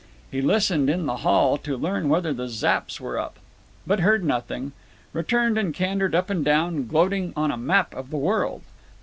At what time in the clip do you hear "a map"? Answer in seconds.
7.51-7.93